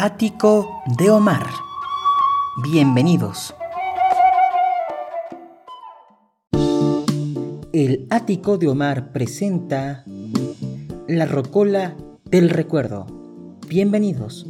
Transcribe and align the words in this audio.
ático 0.00 0.80
de 0.96 1.10
Omar. 1.10 1.44
Bienvenidos. 2.62 3.52
El 7.72 8.06
ático 8.08 8.58
de 8.58 8.68
Omar 8.68 9.10
presenta 9.10 10.04
La 11.08 11.26
Rocola 11.26 11.96
del 12.26 12.48
Recuerdo. 12.48 13.06
Bienvenidos. 13.66 14.46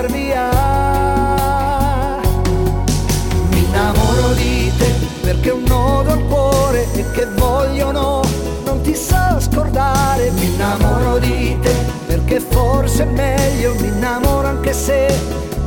scappar 0.00 0.06
via. 0.10 0.48
Mi 3.50 3.58
innamoro 3.58 4.32
di 4.34 4.72
te 4.78 4.94
perché 5.20 5.50
un 5.50 5.64
nodo 5.66 6.12
al 6.12 6.24
cuore 6.26 6.86
e 6.92 7.10
che 7.12 7.26
vogliono 7.36 8.22
non 8.64 8.80
ti 8.82 8.94
so 8.94 9.38
scordare. 9.38 10.30
Mi 10.30 10.46
innamoro 10.46 11.18
di 11.18 11.58
te 11.60 11.74
perché 12.06 12.40
forse 12.40 13.02
è 13.02 13.06
meglio, 13.06 13.74
mi 13.80 13.88
innamoro 13.88 14.48
anche 14.48 14.72
se 14.72 15.08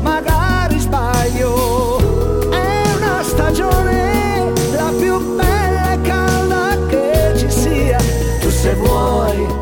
magari 0.01 0.79
sbaglio. 0.79 2.49
È 2.49 2.81
una 2.97 3.23
stagione 3.23 4.51
la 4.75 4.91
più 4.97 5.35
bella 5.35 5.91
e 5.93 6.01
calda 6.01 6.77
che 6.87 7.33
ci 7.37 7.49
sia. 7.49 7.97
Tu 8.39 8.49
se 8.49 8.73
vuoi 8.75 9.61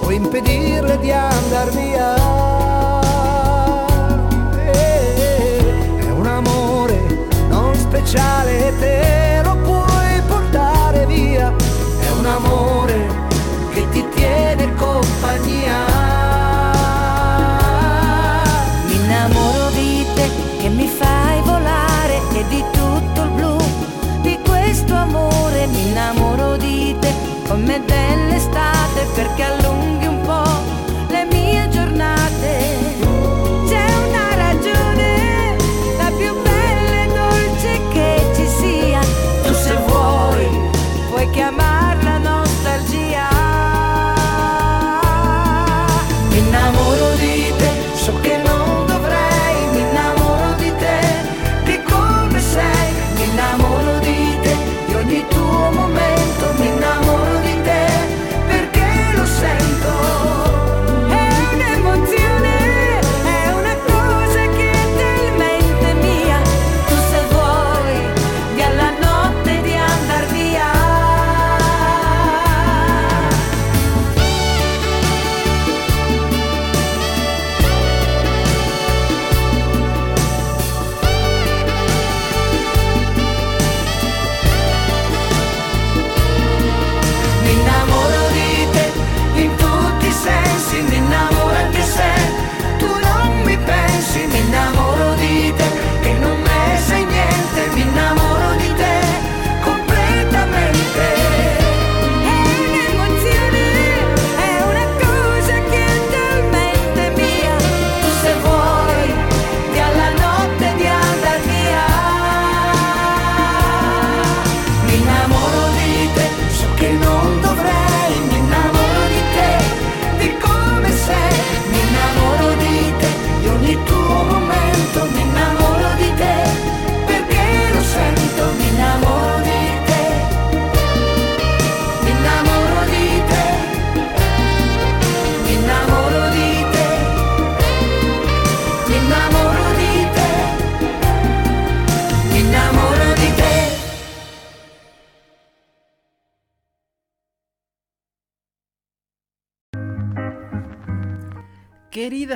puoi 0.00 0.14
impedirle 0.16 0.98
di 0.98 1.10
andar 1.10 1.70
via. 1.70 2.41
speciale 8.12 8.74
te 8.78 9.40
lo 9.42 9.56
puoi 9.56 10.20
portare 10.28 11.06
via. 11.06 11.50
È 12.00 12.10
un 12.18 12.26
amore 12.26 13.08
che 13.72 13.88
ti 13.88 14.06
tiene 14.14 14.74
compagnia. 14.74 15.78
Mi 18.86 18.94
innamoro 18.96 19.70
di 19.70 20.06
te 20.14 20.30
che 20.58 20.68
mi 20.68 20.86
fai 20.86 21.40
volare 21.40 22.20
e 22.34 22.44
di 22.48 22.62
tutto 22.72 23.22
il 23.22 23.30
blu 23.30 23.56
di 24.20 24.38
questo 24.46 24.94
amore. 24.94 25.66
Mi 25.68 25.88
innamoro 25.88 26.58
di 26.58 26.94
te 27.00 27.14
come 27.48 27.80
dell'estate 27.82 29.06
perché 29.14 29.42
allunga. 29.42 29.91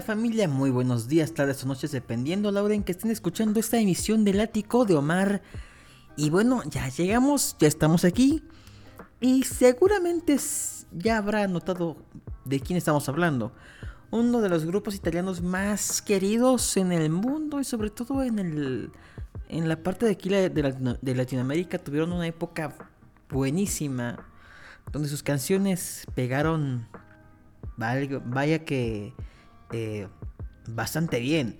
Familia, 0.06 0.46
muy 0.46 0.70
buenos 0.70 1.08
días, 1.08 1.34
tardes 1.34 1.64
o 1.64 1.66
noches, 1.66 1.90
dependiendo 1.90 2.52
la 2.52 2.62
hora 2.62 2.74
en 2.74 2.84
que 2.84 2.92
estén 2.92 3.10
escuchando 3.10 3.58
esta 3.58 3.80
emisión 3.80 4.24
del 4.24 4.38
ático 4.38 4.84
de 4.84 4.94
Omar. 4.94 5.42
Y 6.16 6.30
bueno, 6.30 6.62
ya 6.70 6.88
llegamos, 6.88 7.56
ya 7.58 7.66
estamos 7.66 8.04
aquí. 8.04 8.44
Y 9.20 9.42
seguramente 9.42 10.36
ya 10.92 11.18
habrá 11.18 11.48
notado 11.48 11.96
de 12.44 12.60
quién 12.60 12.76
estamos 12.76 13.08
hablando. 13.08 13.50
Uno 14.12 14.40
de 14.40 14.48
los 14.48 14.64
grupos 14.64 14.94
italianos 14.94 15.42
más 15.42 16.00
queridos 16.02 16.76
en 16.76 16.92
el 16.92 17.10
mundo 17.10 17.58
y 17.58 17.64
sobre 17.64 17.90
todo 17.90 18.22
en, 18.22 18.38
el, 18.38 18.92
en 19.48 19.68
la 19.68 19.82
parte 19.82 20.06
de 20.06 20.12
aquí 20.12 20.28
de, 20.28 21.14
Latinoamérica 21.16 21.78
tuvieron 21.78 22.12
una 22.12 22.28
época 22.28 22.72
buenísima. 23.28 24.24
Donde 24.92 25.08
sus 25.08 25.24
canciones 25.24 26.06
pegaron... 26.14 26.86
vaya 27.76 28.64
que 28.64 29.12
eh, 29.72 30.08
bastante 30.68 31.20
bien. 31.20 31.56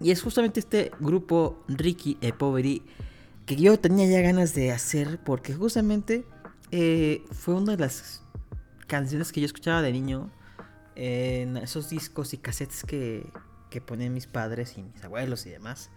Y 0.00 0.10
es 0.10 0.22
justamente 0.22 0.60
este 0.60 0.90
grupo 1.00 1.62
Ricky 1.68 2.18
e 2.20 2.32
Poveri 2.32 2.82
que 3.46 3.56
yo 3.56 3.78
tenía 3.78 4.06
ya 4.06 4.20
ganas 4.20 4.54
de 4.54 4.72
hacer 4.72 5.18
porque 5.22 5.54
justamente 5.54 6.24
eh, 6.70 7.22
fue 7.32 7.54
una 7.54 7.72
de 7.72 7.78
las 7.78 8.22
canciones 8.86 9.32
que 9.32 9.40
yo 9.40 9.46
escuchaba 9.46 9.82
de 9.82 9.92
niño 9.92 10.30
en 10.96 11.56
esos 11.56 11.90
discos 11.90 12.32
y 12.34 12.38
cassettes 12.38 12.84
que, 12.84 13.26
que 13.70 13.80
ponían 13.80 14.14
mis 14.14 14.26
padres 14.26 14.78
y 14.78 14.82
mis 14.82 15.02
abuelos 15.04 15.46
y 15.46 15.50
demás. 15.50 15.90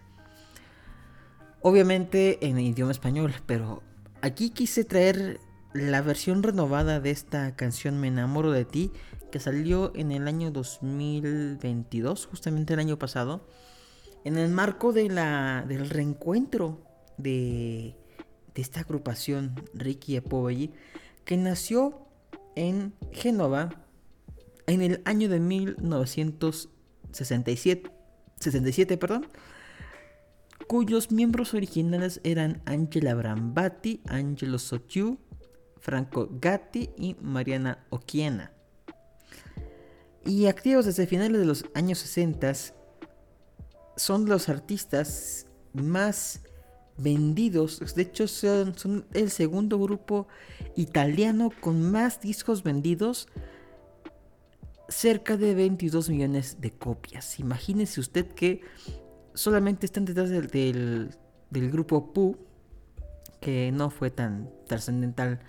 obviamente 1.60 2.46
en 2.46 2.58
idioma 2.58 2.92
español, 2.92 3.34
pero 3.46 3.82
aquí 4.22 4.50
quise 4.50 4.84
traer 4.84 5.40
la 5.72 6.02
versión 6.02 6.42
renovada 6.42 7.00
de 7.00 7.10
esta 7.10 7.54
canción 7.56 8.00
Me 8.00 8.08
enamoro 8.08 8.52
de 8.52 8.64
ti, 8.64 8.90
que 9.30 9.40
salió 9.40 9.92
en 9.94 10.12
el 10.12 10.28
año 10.28 10.50
2022, 10.50 12.26
justamente 12.26 12.74
el 12.74 12.80
año 12.80 12.98
pasado, 12.98 13.40
en 14.24 14.36
el 14.38 14.50
marco 14.50 14.92
de 14.92 15.08
la, 15.08 15.64
del 15.66 15.88
reencuentro 15.88 16.82
de, 17.16 17.96
de 18.54 18.62
esta 18.62 18.80
agrupación 18.80 19.54
Ricky 19.74 20.20
Poveri, 20.20 20.72
que 21.24 21.36
nació 21.36 22.06
en 22.56 22.94
Génova 23.12 23.84
en 24.66 24.82
el 24.82 25.00
año 25.04 25.28
de 25.28 25.38
1967, 25.40 27.90
67, 28.40 28.98
perdón, 28.98 29.26
cuyos 30.66 31.10
miembros 31.10 31.54
originales 31.54 32.20
eran 32.24 32.60
Angela 32.66 33.14
Brambati, 33.14 34.02
Angelo 34.06 34.58
Sotiu, 34.58 35.18
Franco 35.78 36.28
Gatti 36.30 36.90
y 36.98 37.16
Mariana 37.20 37.86
Oquiena. 37.90 38.52
Y 40.24 40.46
activos 40.46 40.84
desde 40.84 41.06
finales 41.06 41.40
de 41.40 41.46
los 41.46 41.64
años 41.74 41.98
60, 41.98 42.52
son 43.96 44.26
los 44.26 44.48
artistas 44.48 45.46
más 45.72 46.40
vendidos. 46.96 47.80
De 47.94 48.02
hecho, 48.02 48.26
son, 48.28 49.06
el 49.12 49.30
segundo 49.30 49.78
grupo 49.78 50.28
italiano 50.76 51.50
con 51.60 51.90
más 51.90 52.20
discos 52.20 52.62
vendidos. 52.62 53.28
Cerca 54.88 55.36
de 55.36 55.54
22 55.54 56.08
millones 56.08 56.60
de 56.60 56.70
copias. 56.72 57.38
Imagínese 57.38 58.00
usted 58.00 58.26
que 58.26 58.62
solamente 59.34 59.84
están 59.84 60.06
detrás 60.06 60.30
del, 60.30 60.46
del, 60.46 61.10
del 61.50 61.70
grupo 61.70 62.12
Pooh, 62.12 62.38
que 63.40 63.70
no 63.70 63.90
fue 63.90 64.10
tan 64.10 64.50
trascendental 64.66 65.40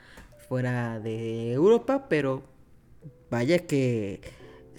fuera 0.50 1.00
de 1.00 1.54
Europa, 1.54 2.07
pero 2.10 2.44
vaya 3.30 3.60
que 3.60 4.21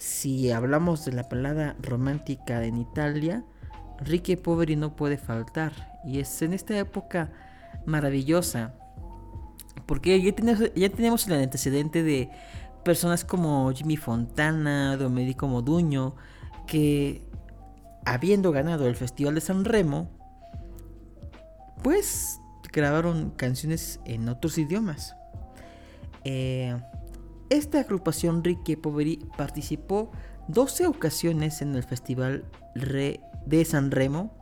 si 0.01 0.49
hablamos 0.49 1.05
de 1.05 1.11
la 1.11 1.29
palabra 1.29 1.75
romántica 1.79 2.63
en 2.63 2.77
Italia, 2.77 3.45
Ricky 3.99 4.35
Poveri 4.35 4.75
no 4.75 4.95
puede 4.95 5.15
faltar. 5.15 5.99
Y 6.03 6.19
es 6.19 6.41
en 6.41 6.53
esta 6.53 6.75
época 6.75 7.29
maravillosa. 7.85 8.73
Porque 9.85 10.19
ya 10.19 10.33
tenemos, 10.33 10.73
ya 10.73 10.89
tenemos 10.89 11.27
el 11.27 11.33
antecedente 11.33 12.01
de 12.01 12.31
personas 12.83 13.23
como 13.23 13.71
Jimmy 13.73 13.95
Fontana, 13.95 14.97
Domenico 14.97 15.47
Moduño, 15.47 16.15
que 16.65 17.21
habiendo 18.03 18.51
ganado 18.51 18.87
el 18.87 18.95
Festival 18.95 19.35
de 19.35 19.41
San 19.41 19.65
Remo, 19.65 20.09
pues 21.83 22.39
grabaron 22.73 23.29
canciones 23.37 23.99
en 24.05 24.27
otros 24.29 24.57
idiomas. 24.57 25.15
Eh, 26.23 26.75
esta 27.51 27.81
agrupación 27.81 28.45
Ricky 28.45 28.77
Poveri 28.77 29.19
participó 29.37 30.09
12 30.47 30.87
ocasiones 30.87 31.61
en 31.61 31.75
el 31.75 31.83
Festival 31.83 32.45
de 32.73 33.65
San 33.65 33.91
Remo, 33.91 34.33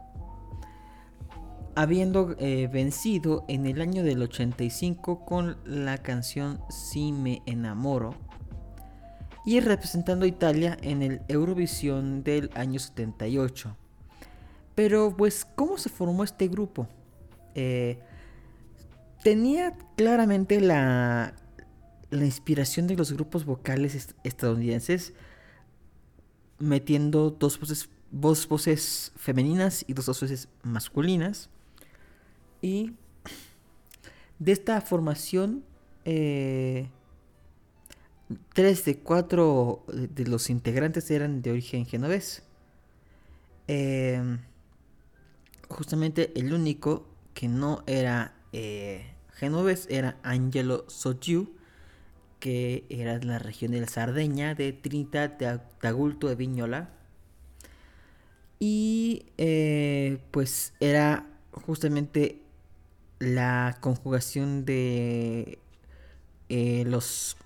habiendo 1.75 2.35
eh, 2.37 2.69
vencido 2.71 3.45
en 3.47 3.65
el 3.65 3.81
año 3.81 4.03
del 4.03 4.21
85 4.21 5.25
con 5.25 5.57
la 5.65 5.97
canción 5.97 6.61
Si 6.69 7.11
me 7.11 7.41
enamoro 7.47 8.13
y 9.43 9.59
representando 9.59 10.25
a 10.25 10.27
Italia 10.27 10.77
en 10.83 11.01
el 11.01 11.21
Eurovisión 11.27 12.23
del 12.23 12.51
año 12.53 12.79
78. 12.79 13.75
Pero 14.75 15.15
pues, 15.17 15.47
¿cómo 15.55 15.79
se 15.79 15.89
formó 15.89 16.23
este 16.23 16.47
grupo? 16.47 16.87
Eh, 17.55 17.97
tenía 19.23 19.73
claramente 19.95 20.61
la, 20.61 21.33
la 22.09 22.25
inspiración 22.25 22.87
de 22.87 22.95
los 22.95 23.11
grupos 23.11 23.45
vocales 23.45 24.15
estadounidenses, 24.23 25.13
metiendo 26.57 27.29
dos 27.29 27.59
voces, 27.59 27.89
voces 28.11 29.11
femeninas 29.15 29.85
y 29.87 29.93
dos 29.93 30.07
voces 30.07 30.47
masculinas. 30.63 31.49
Y 32.61 32.93
de 34.39 34.51
esta 34.51 34.81
formación, 34.81 35.63
eh, 36.05 36.89
tres 38.53 38.85
de 38.85 38.99
cuatro 38.99 39.83
de 39.87 40.25
los 40.25 40.49
integrantes 40.49 41.09
eran 41.11 41.41
de 41.41 41.51
origen 41.51 41.85
genovés. 41.85 42.43
Em, 43.67 44.39
justamente 45.67 46.31
el 46.39 46.53
único 46.53 47.07
que 47.33 47.47
no 47.47 47.83
era 47.85 48.33
eh, 48.51 49.13
genovés 49.33 49.85
era 49.89 50.17
Angelo 50.23 50.85
Sotiu, 50.89 51.53
que 52.39 52.85
era 52.89 53.19
la 53.19 53.39
región 53.39 53.71
de 53.71 53.81
la 53.81 53.87
Sardeña, 53.87 54.55
de 54.55 54.73
Trinidad 54.73 55.31
de 55.37 55.59
Tagulto 55.81 56.27
de 56.27 56.35
Viñola. 56.35 56.89
Y 58.59 59.25
eh, 59.37 60.19
pues 60.31 60.73
era 60.79 61.27
justamente 61.51 62.41
la 63.19 63.77
conjugación 63.81 64.65
de 64.65 65.59
eh, 66.49 66.83
los 66.85 67.37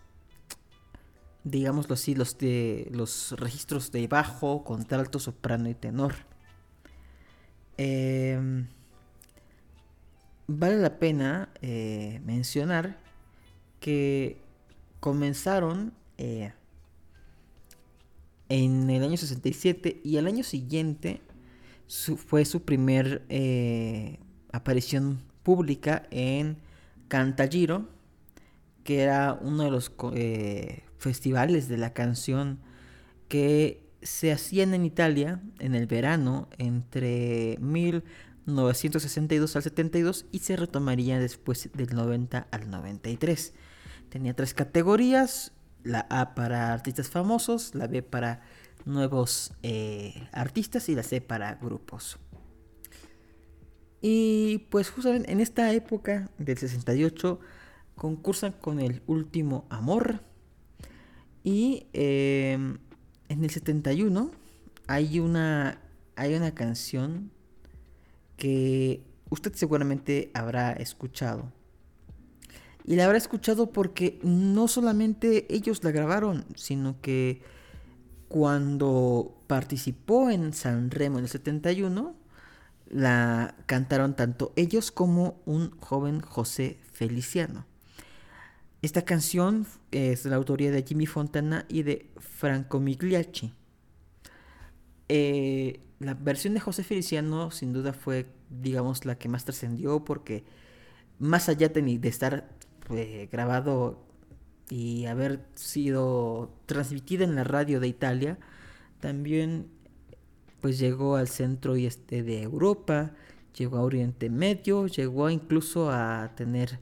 digámoslo 1.44 1.96
así, 1.96 2.16
los 2.16 2.38
de 2.38 2.88
los 2.92 3.34
registros 3.38 3.92
de 3.92 4.08
bajo, 4.08 4.64
contralto, 4.64 5.20
soprano 5.20 5.70
y 5.70 5.74
tenor. 5.74 6.16
Em, 7.78 8.68
vale 10.48 10.78
la 10.78 11.00
pena 11.00 11.50
eh, 11.62 12.22
mencionar 12.26 12.98
que 13.80 14.43
comenzaron 15.04 15.94
eh, 16.18 16.54
en 18.48 18.90
el 18.90 19.04
año 19.04 19.18
67 19.18 20.00
y 20.02 20.16
el 20.16 20.28
año 20.28 20.46
siguiente 20.46 21.20
fue 22.16 22.46
su 22.46 22.62
primer 22.62 23.26
eh, 23.28 24.20
aparición 24.54 25.20
pública 25.44 26.04
en 26.10 26.56
Cantagiro, 27.10 27.90
que 28.86 29.02
era 29.02 29.38
uno 29.42 29.64
de 29.64 29.72
los 29.72 29.92
festivales 30.98 31.68
de 31.68 31.76
la 31.78 31.92
canción 31.92 32.60
que 33.28 33.84
se 34.02 34.32
hacían 34.32 34.74
en 34.74 34.86
Italia 34.86 35.42
en 35.60 35.76
el 35.76 35.86
verano 35.86 36.48
entre 36.60 37.58
1962 37.60 39.54
al 39.58 39.64
72 39.64 40.28
y 40.32 40.40
se 40.40 40.56
retomaría 40.56 41.20
después 41.20 41.70
del 41.74 41.94
90 41.94 42.48
al 42.50 42.70
93. 42.70 43.54
Tenía 44.14 44.36
tres 44.36 44.54
categorías, 44.54 45.54
la 45.82 46.06
A 46.12 46.36
para 46.36 46.72
artistas 46.72 47.10
famosos, 47.10 47.74
la 47.74 47.88
B 47.88 48.04
para 48.04 48.42
nuevos 48.86 49.54
eh, 49.64 50.30
artistas 50.32 50.88
y 50.88 50.94
la 50.94 51.02
C 51.02 51.20
para 51.20 51.56
grupos. 51.56 52.20
Y 54.04 54.68
pues 54.70 54.92
justamente 54.92 55.32
en 55.32 55.40
esta 55.40 55.74
época 55.74 56.30
del 56.38 56.60
68 56.60 57.40
concursan 57.96 58.52
con 58.52 58.80
el 58.80 59.02
último 59.08 59.66
amor, 59.72 60.20
y 61.44 61.88
em, 61.94 62.78
en 63.30 63.44
el 63.44 63.50
71 63.50 64.30
hay 64.86 65.20
una, 65.22 65.82
hay 66.16 66.36
una 66.36 66.54
canción 66.54 67.32
que 68.38 69.02
usted 69.32 69.56
seguramente 69.56 70.30
habrá 70.36 70.74
escuchado. 70.74 71.52
Y 72.86 72.96
la 72.96 73.06
habrá 73.06 73.18
escuchado 73.18 73.72
porque 73.72 74.20
no 74.24 74.68
solamente 74.68 75.48
ellos 75.54 75.84
la 75.84 75.92
grabaron, 75.92 76.46
sino 76.56 77.00
que 77.02 77.42
cuando 78.28 79.38
participó 79.48 80.30
en 80.30 80.54
San 80.54 80.92
Remo 80.92 81.20
en 81.20 81.26
el 81.26 81.30
71, 81.30 82.16
la 82.90 83.56
cantaron 83.66 84.16
tanto 84.16 84.54
ellos 84.56 84.92
como 84.92 85.42
un 85.46 85.72
joven 85.80 86.20
José 86.20 86.78
Feliciano. 86.92 87.66
Esta 88.82 89.04
canción 89.04 89.66
es 89.92 90.24
de 90.24 90.30
la 90.30 90.36
autoría 90.36 90.70
de 90.70 90.84
Jimmy 90.84 91.06
Fontana 91.06 91.66
y 91.70 91.84
de 91.84 92.10
Franco 92.18 92.82
Migliacci. 92.82 93.54
Eh, 95.08 95.80
la 96.00 96.16
versión 96.16 96.54
de 96.54 96.60
José 96.60 96.84
Feliciano 96.84 97.50
sin 97.50 97.72
duda 97.72 97.94
fue, 97.94 98.26
digamos, 98.50 99.06
la 99.06 99.16
que 99.18 99.30
más 99.30 99.46
trascendió 99.46 100.04
porque 100.04 100.44
más 101.20 101.48
allá 101.48 101.70
de, 101.70 102.00
estar 102.04 102.50
eh, 102.90 103.30
grabado 103.32 104.04
y 104.70 105.06
haber 105.06 105.46
sido 105.56 106.54
transmitida 106.66 107.24
en 107.24 107.36
la 107.36 107.44
radio 107.44 107.80
de 107.80 107.88
Italia, 107.88 108.38
también 109.00 109.68
pues 110.62 110.80
llegó 110.80 111.16
al 111.16 111.28
centro 111.28 111.76
y 111.76 111.86
este 111.86 112.24
de 112.24 112.42
Europa, 112.42 113.12
llegó 113.58 113.78
a 113.78 113.82
Oriente 113.82 114.30
Medio, 114.30 114.88
llegó 114.88 115.30
incluso 115.30 115.92
a 115.92 116.34
tener 116.36 116.80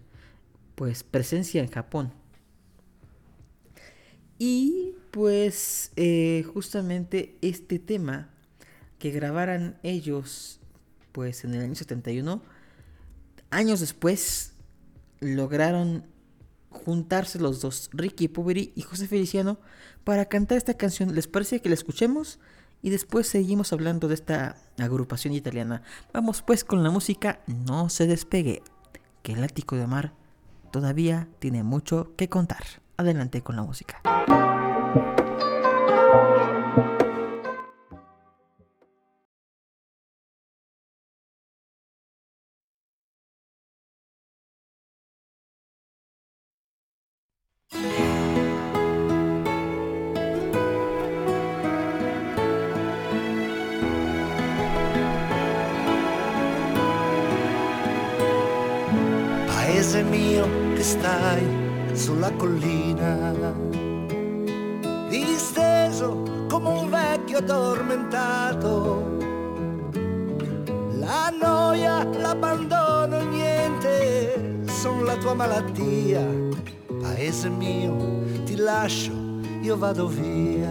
pues 0.75 1.03
presencia 1.03 1.61
en 1.61 1.69
Japón. 1.69 2.13
Y 4.37 4.95
pues 5.11 5.91
eh, 5.95 6.45
justamente 6.53 7.37
este 7.41 7.77
tema 7.79 8.29
que 8.97 9.11
grabaran 9.11 9.79
ellos 9.83 10.59
pues 11.11 11.43
en 11.43 11.53
el 11.53 11.61
año 11.61 11.75
71, 11.75 12.41
años 13.49 13.79
después, 13.79 14.50
lograron 15.21 16.05
juntarse 16.69 17.39
los 17.39 17.61
dos, 17.61 17.89
Ricky 17.93 18.27
Poveri 18.27 18.73
y 18.75 18.81
José 18.81 19.07
Feliciano, 19.07 19.59
para 20.03 20.25
cantar 20.25 20.57
esta 20.57 20.73
canción. 20.73 21.15
¿Les 21.15 21.27
parece 21.27 21.61
que 21.61 21.69
la 21.69 21.75
escuchemos? 21.75 22.39
Y 22.81 22.89
después 22.89 23.27
seguimos 23.27 23.71
hablando 23.73 24.07
de 24.07 24.15
esta 24.15 24.57
agrupación 24.79 25.33
italiana. 25.33 25.83
Vamos 26.13 26.41
pues 26.41 26.63
con 26.63 26.83
la 26.83 26.89
música, 26.89 27.41
no 27.45 27.89
se 27.89 28.07
despegue, 28.07 28.63
que 29.21 29.33
el 29.33 29.43
ático 29.43 29.75
de 29.75 29.85
mar 29.85 30.13
todavía 30.71 31.27
tiene 31.39 31.63
mucho 31.63 32.15
que 32.17 32.27
contar. 32.27 32.63
Adelante 32.97 33.41
con 33.41 33.55
la 33.55 33.63
música. 33.63 34.01
Vado 79.81 80.07
via. 80.07 80.69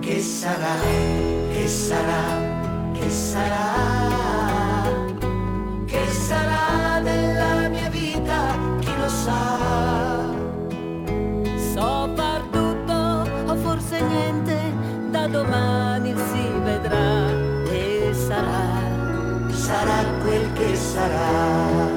Che 0.00 0.20
sarà, 0.22 0.74
che 1.52 1.68
sarà, 1.68 2.22
che 2.94 3.10
sarà? 3.10 3.68
Che 5.84 6.06
sarà 6.10 7.00
della 7.02 7.68
mia 7.68 7.90
vita, 7.90 8.56
chi 8.80 8.92
lo 8.96 9.08
sa? 9.08 9.42
So 11.74 12.08
perduto 12.16 13.28
o 13.46 13.54
forse 13.56 14.00
niente, 14.00 14.58
da 15.10 15.26
domani 15.26 16.14
si 16.16 16.44
vedrà 16.64 17.28
e 17.70 18.14
sarà. 18.14 18.64
Sarà 19.50 20.04
quel 20.22 20.52
che 20.54 20.74
sarà. 20.74 21.90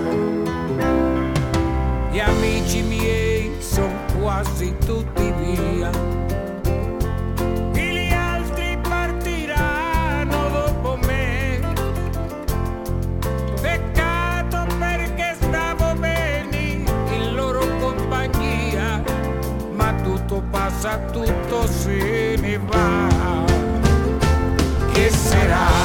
Gli 2.11 2.19
amici 2.19 2.81
miei 2.81 3.24
tutto 21.15 21.65
se 21.67 22.35
ne 22.41 22.57
va. 22.57 23.45
Che 24.91 25.09
sarà? 25.09 25.84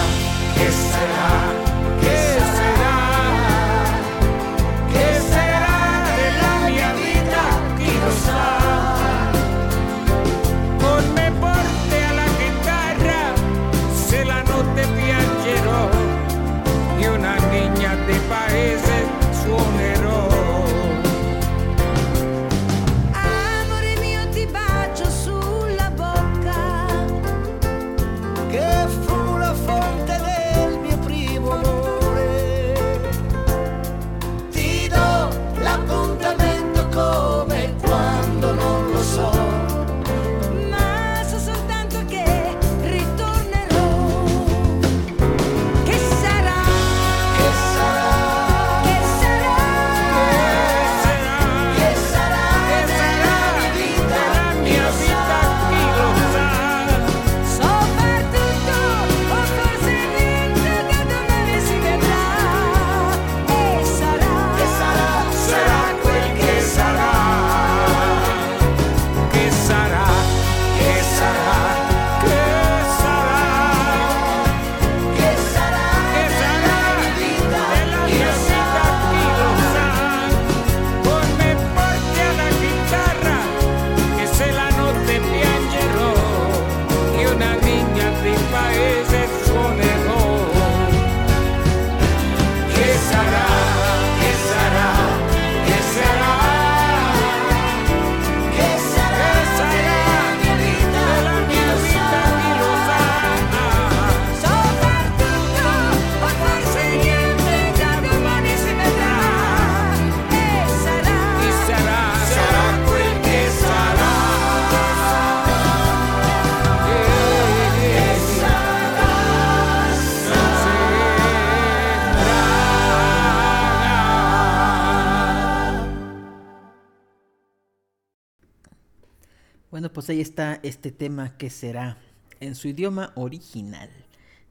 Pues 129.92 130.08
ahí 130.10 130.20
está 130.20 130.60
este 130.62 130.90
tema 130.92 131.36
que 131.36 131.50
será 131.50 131.98
en 132.40 132.54
su 132.54 132.68
idioma 132.68 133.12
original, 133.16 133.90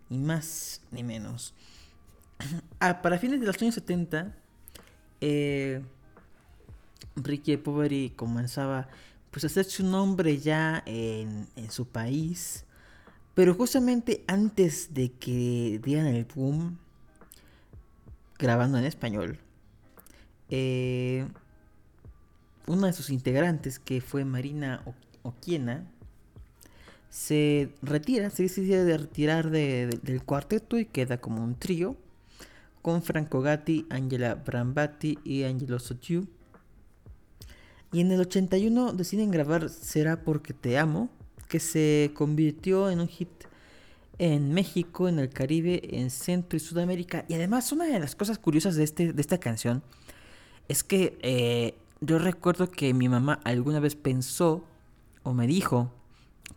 ni 0.10 0.18
más 0.18 0.82
ni 0.92 1.04
menos. 1.04 1.54
Ah, 2.82 3.02
para 3.02 3.18
fines 3.20 3.42
de 3.42 3.46
los 3.46 3.62
años 3.62 3.76
70, 3.76 4.34
eh, 5.20 5.82
Ricky 7.16 7.58
Poveri 7.58 8.12
comenzaba 8.16 8.88
pues 9.32 9.44
a 9.44 9.48
hacer 9.48 9.66
su 9.66 9.84
nombre 9.86 10.40
ya 10.40 10.82
en, 10.86 11.48
en 11.58 11.72
su 11.72 11.86
país, 11.88 12.66
pero 13.36 13.54
justamente 13.56 14.24
antes 14.28 14.94
de 14.94 15.12
que 15.12 15.80
dieran 15.84 16.08
el 16.08 16.26
boom, 16.26 16.78
grabando 18.38 18.78
en 18.78 18.86
español, 18.86 19.40
eh, 20.50 21.28
una 22.68 22.88
de 22.88 22.94
sus 22.94 23.10
integrantes, 23.10 23.80
que 23.80 24.02
fue 24.02 24.26
Marina 24.26 24.82
O- 24.86 24.94
Oquiena, 25.24 25.86
se 27.10 27.70
retira, 27.82 28.30
se 28.30 28.44
decide 28.44 28.84
de 28.86 28.98
retirar 28.98 29.50
de- 29.50 29.88
de- 29.88 29.98
del 30.02 30.24
cuarteto 30.24 30.78
y 30.78 30.86
queda 30.86 31.20
como 31.20 31.44
un 31.44 31.56
trío 31.56 31.96
con 32.82 33.02
Franco 33.02 33.42
Gatti, 33.42 33.86
Angela 33.90 34.36
Brambati 34.36 35.18
y 35.24 35.44
Angelo 35.44 35.80
Sotiu. 35.80 36.28
Y 37.92 38.02
en 38.02 38.12
el 38.12 38.20
81 38.22 38.94
deciden 38.94 39.32
grabar 39.32 39.70
Será 39.70 40.22
porque 40.24 40.54
te 40.54 40.78
amo, 40.78 41.10
que 41.48 41.60
se 41.60 42.12
convirtió 42.14 42.90
en 42.92 43.00
un 43.00 43.08
hit 43.08 43.30
en 44.20 44.54
México, 44.54 45.08
en 45.10 45.18
el 45.18 45.30
Caribe, 45.30 45.82
en 45.98 46.12
Centro 46.12 46.58
y 46.58 46.60
Sudamérica. 46.60 47.26
Y 47.28 47.34
además, 47.34 47.72
una 47.72 47.86
de 47.86 48.00
las 48.00 48.16
cosas 48.16 48.38
curiosas 48.38 48.76
de, 48.76 48.84
este, 48.84 49.14
de 49.14 49.22
esta 49.22 49.40
canción 49.40 49.82
es 50.68 50.84
que 50.84 51.18
eh, 51.24 51.74
yo 52.02 52.20
recuerdo 52.20 52.70
que 52.70 52.94
mi 52.94 53.10
mamá 53.10 53.40
alguna 53.44 53.80
vez 53.80 53.96
pensó 53.96 54.64
o 55.30 55.34
me 55.34 55.46
dijo 55.46 55.92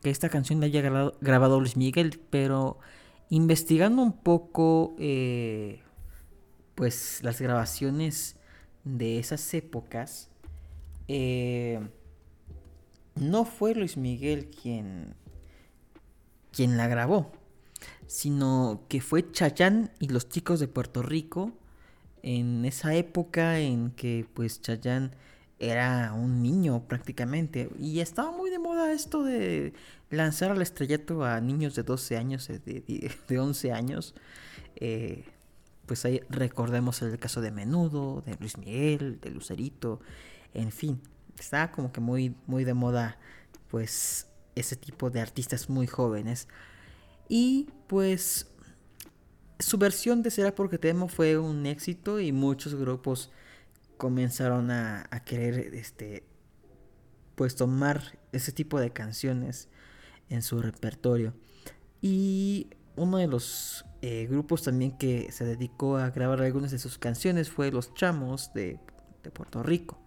que 0.01 0.09
esta 0.09 0.31
canción 0.31 0.61
la 0.61 0.69
grabado, 0.69 1.15
grabado 1.21 1.61
Luis 1.61 1.77
Miguel, 1.77 2.19
pero 2.31 2.79
investigando 3.29 4.01
un 4.01 4.15
poco, 4.15 4.97
eh, 4.99 5.83
pues 6.75 7.21
las 7.23 7.39
grabaciones 7.39 8.37
de 8.85 9.19
esas 9.19 9.53
épocas, 9.53 10.31
eh, 11.07 11.81
no 13.15 13.45
fue 13.45 13.75
Luis 13.75 13.99
Miguel 13.99 14.49
quien, 14.49 15.15
quien 16.51 16.79
la 16.79 16.89
grabó, 16.89 17.31
sino 18.07 18.85
que 18.89 19.03
fue 19.03 19.31
Chayán 19.33 19.91
y 19.99 20.09
los 20.09 20.31
chicos 20.31 20.61
de 20.61 20.69
Puerto 20.69 21.03
Rico 21.03 21.53
en 22.23 22.65
esa 22.65 22.95
época 22.95 23.59
en 23.59 23.91
que 23.91 24.27
pues 24.33 24.63
Chayán 24.63 25.15
era 25.63 26.13
un 26.13 26.43
niño 26.43 26.83
prácticamente 26.89 27.71
y 27.79 28.01
estaba 28.01 28.33
muy 28.33 28.51
de 28.51 28.59
moda 28.59 28.93
esto 28.93 29.23
de 29.23 29.73
lanzar 30.11 30.51
al 30.51 30.61
estrellato 30.61 31.25
a 31.25 31.41
niños 31.41 31.77
de 31.77 31.85
12 31.85 32.17
años, 32.17 32.51
eh, 32.51 32.61
de, 32.65 32.81
de, 32.89 33.13
de 33.29 33.39
11 33.39 33.73
años. 33.73 34.15
Eh, 34.77 35.25
pues 35.87 36.05
ahí 36.05 36.21
recordemos 36.29 37.01
el 37.03 37.17
caso 37.19 37.41
de 37.41 37.53
Menudo, 37.53 38.23
de 38.27 38.37
Luis 38.41 38.59
Miguel, 38.59 39.21
de 39.21 39.31
Lucerito, 39.31 40.01
en 40.53 40.73
fin, 40.73 41.01
estaba 41.39 41.71
como 41.71 41.93
que 41.93 42.01
muy, 42.01 42.35
muy 42.47 42.65
de 42.65 42.75
moda 42.75 43.19
pues 43.71 44.27
ese 44.57 44.75
tipo 44.75 45.11
de 45.11 45.21
artistas 45.21 45.71
muy 45.71 45.87
jóvenes. 45.87 46.49
Y 47.29 47.69
pues 47.87 48.49
su 49.61 49.79
versión 49.79 50.23
de 50.23 50.31
Será 50.31 50.55
porque 50.55 50.79
te 50.79 50.91
amo 50.91 51.07
fue 51.07 51.39
un 51.39 51.67
éxito 51.67 52.19
y 52.19 52.33
muchos 52.33 52.75
grupos 52.75 53.31
comenzaron 53.97 54.71
a, 54.71 55.07
a 55.11 55.25
querer 55.25 55.75
este 55.75 56.25
pues 57.35 57.57
tomar 57.57 58.19
ese 58.33 58.53
tipo 58.53 58.79
de 58.79 58.93
canciones 58.93 59.69
en 60.29 60.43
su 60.43 60.61
repertorio. 60.61 61.35
Y 62.01 62.71
uno 62.97 63.19
de 63.19 63.27
los 63.27 63.85
eh, 64.03 64.27
grupos 64.29 64.63
también 64.63 64.97
que 64.99 65.31
se 65.33 65.45
dedicó 65.45 65.97
a 65.97 66.11
grabar 66.11 66.43
algunas 66.43 66.71
de 66.71 66.79
sus 66.79 66.99
canciones 66.99 67.51
fue 67.51 67.71
Los 67.71 67.95
Chamos 67.95 68.53
de, 68.53 68.79
de 69.23 69.31
Puerto 69.31 69.63
Rico. 69.63 69.99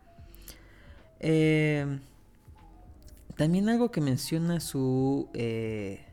Eh, 1.19 1.99
también 3.37 3.69
algo 3.69 3.91
que 3.91 4.01
menciona 4.01 4.59
su, 4.59 5.29
eh, 5.33 6.05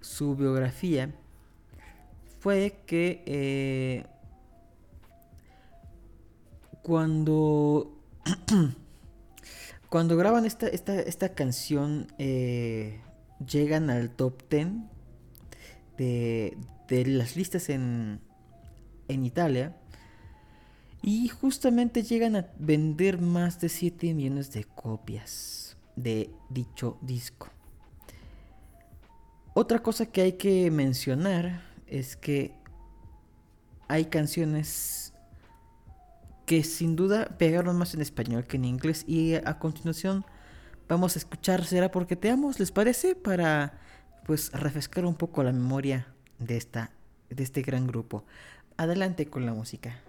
su 0.00 0.36
biografía 0.36 1.14
fue 2.40 2.82
que 2.86 4.06
cuando 6.82 7.96
cuando 9.88 10.16
graban 10.16 10.46
esta, 10.46 10.68
esta, 10.68 11.00
esta 11.00 11.34
canción 11.34 12.06
eh, 12.18 13.00
llegan 13.44 13.90
al 13.90 14.10
top 14.10 14.48
10 14.48 14.68
de, 15.98 16.56
de 16.88 17.06
las 17.06 17.36
listas 17.36 17.68
en, 17.70 18.20
en 19.08 19.26
Italia 19.26 19.76
y 21.02 21.28
justamente 21.28 22.02
llegan 22.02 22.36
a 22.36 22.46
vender 22.58 23.20
más 23.20 23.60
de 23.60 23.68
7 23.68 24.14
millones 24.14 24.52
de 24.52 24.64
copias 24.64 25.76
de 25.96 26.30
dicho 26.50 26.98
disco. 27.00 27.48
Otra 29.54 29.80
cosa 29.80 30.06
que 30.06 30.22
hay 30.22 30.32
que 30.34 30.70
mencionar 30.70 31.62
es 31.86 32.16
que 32.16 32.54
hay 33.88 34.04
canciones 34.04 34.99
que 36.50 36.64
sin 36.64 36.96
duda 36.96 37.26
pegaron 37.38 37.78
más 37.78 37.94
en 37.94 38.00
español 38.00 38.42
que 38.42 38.56
en 38.56 38.64
inglés 38.64 39.04
y 39.06 39.34
a 39.34 39.60
continuación 39.60 40.24
vamos 40.88 41.14
a 41.14 41.20
escuchar 41.20 41.64
Será 41.64 41.92
porque 41.92 42.16
te 42.16 42.28
amo, 42.28 42.50
¿les 42.58 42.72
parece? 42.72 43.14
Para 43.14 43.78
pues 44.26 44.50
refrescar 44.50 45.04
un 45.04 45.14
poco 45.14 45.44
la 45.44 45.52
memoria 45.52 46.08
de 46.40 46.56
esta 46.56 46.90
de 47.28 47.44
este 47.44 47.62
gran 47.62 47.86
grupo. 47.86 48.24
Adelante 48.76 49.26
con 49.26 49.46
la 49.46 49.54
música. 49.54 50.02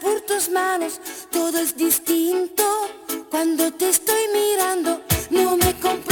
Por 0.00 0.20
tus 0.22 0.48
manos. 0.48 1.00
Todo 1.30 1.58
es 1.58 1.76
distinto 1.76 2.64
cuando 3.30 3.72
te 3.72 3.88
estoy 3.88 4.28
mirando. 4.32 5.00
No 5.30 5.56
me 5.56 5.72
comprendo, 5.74 6.11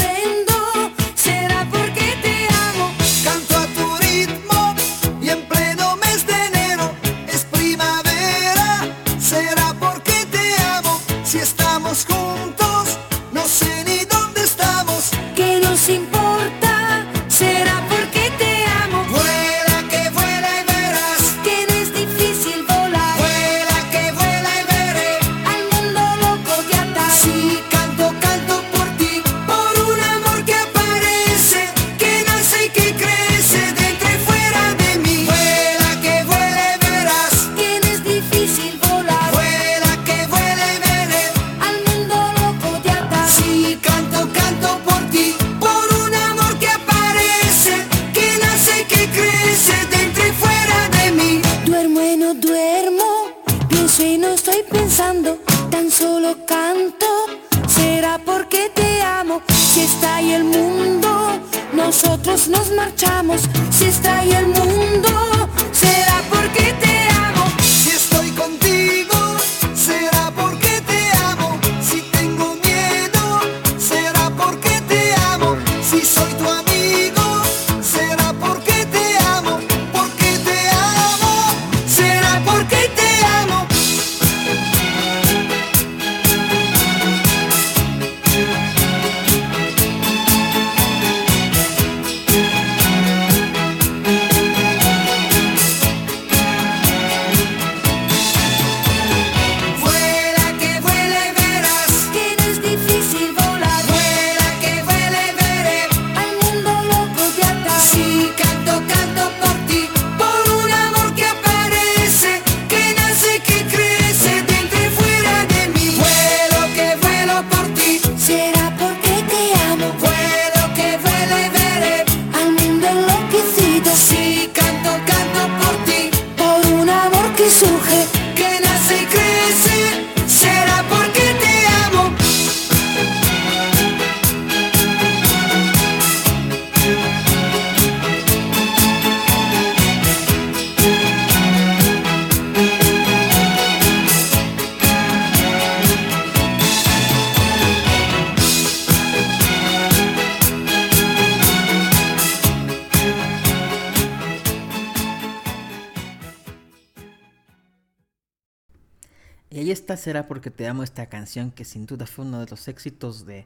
será 160.10 160.26
porque 160.26 160.50
te 160.50 160.66
amo 160.66 160.82
esta 160.82 161.06
canción 161.06 161.52
que 161.52 161.64
sin 161.64 161.86
duda 161.86 162.04
fue 162.04 162.24
uno 162.24 162.40
de 162.40 162.50
los 162.50 162.66
éxitos 162.66 163.26
de 163.26 163.44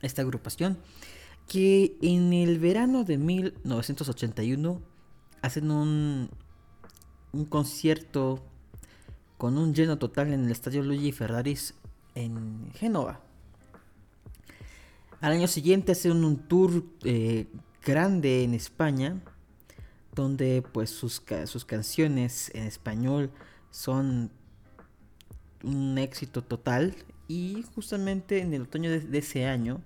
esta 0.00 0.22
agrupación 0.22 0.78
que 1.46 1.94
en 2.00 2.32
el 2.32 2.58
verano 2.58 3.04
de 3.04 3.18
1981 3.18 4.80
hacen 5.42 5.70
un, 5.70 6.30
un 7.32 7.44
concierto 7.44 8.42
con 9.36 9.58
un 9.58 9.74
lleno 9.74 9.98
total 9.98 10.32
en 10.32 10.46
el 10.46 10.50
estadio 10.50 10.82
Luigi 10.82 11.12
Ferraris 11.12 11.74
en 12.14 12.70
Génova. 12.72 13.20
Al 15.20 15.32
año 15.32 15.48
siguiente 15.48 15.92
hacen 15.92 16.24
un 16.24 16.38
tour 16.48 16.82
eh, 17.04 17.46
grande 17.84 18.42
en 18.42 18.54
España, 18.54 19.20
donde 20.14 20.64
pues 20.72 20.88
sus, 20.88 21.22
sus 21.44 21.66
canciones 21.66 22.50
en 22.54 22.62
español 22.62 23.30
son 23.70 24.30
un 25.62 25.98
éxito 25.98 26.42
total. 26.42 26.94
Y 27.28 27.64
justamente 27.74 28.40
en 28.40 28.54
el 28.54 28.62
otoño 28.62 28.90
de, 28.90 29.18
ese 29.18 29.46
año 29.46 29.80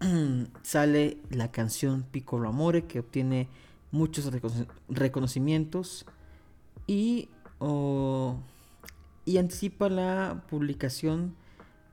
sale 0.62 1.18
la 1.30 1.50
canción 1.50 2.04
Piccolo 2.10 2.48
Amore, 2.48 2.86
que 2.86 3.00
obtiene 3.00 3.48
muchos 3.90 4.32
recono- 4.32 4.66
reconocimientos 4.88 6.06
y, 6.86 7.28
y 9.24 9.36
anticipa 9.38 9.88
la 9.88 10.44
publicación 10.50 11.34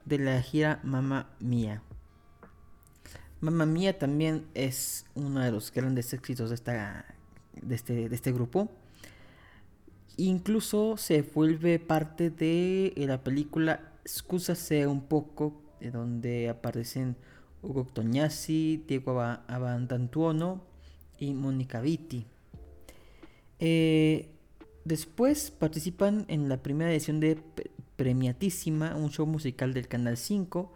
de 0.05 0.19
la 0.19 0.41
gira 0.41 0.79
Mamma 0.83 1.29
Mía. 1.39 1.81
Mamma 3.41 3.65
Mía 3.65 3.97
también 3.97 4.47
es 4.53 5.05
uno 5.15 5.39
de 5.39 5.51
los 5.51 5.71
grandes 5.71 6.11
éxitos 6.13 6.49
de, 6.49 6.55
esta, 6.55 7.05
de, 7.61 7.75
este, 7.75 8.09
de 8.09 8.15
este 8.15 8.33
grupo. 8.33 8.69
Incluso 10.19 10.97
se 10.97 11.21
vuelve 11.21 11.79
parte 11.79 12.29
de 12.29 12.93
la 12.97 13.23
película 13.23 13.93
Scúsase 14.05 14.85
un 14.85 15.03
poco, 15.03 15.61
de 15.79 15.91
donde 15.91 16.49
aparecen 16.49 17.15
Hugo 17.63 17.85
Tognazzi, 17.85 18.83
Diego 18.85 19.11
Aba- 19.11 19.45
Avantantuono 19.47 20.61
y 21.19 21.33
Mónica 21.33 21.79
Vitti. 21.79 22.25
Eh, 23.59 24.27
después 24.83 25.51
participan 25.51 26.25
en 26.27 26.49
la 26.49 26.57
primera 26.61 26.91
edición 26.91 27.21
de 27.21 27.37
Pre- 27.37 27.71
Premiatísima, 27.95 28.95
un 28.97 29.11
show 29.11 29.25
musical 29.25 29.73
del 29.73 29.87
Canal 29.87 30.17
5, 30.17 30.73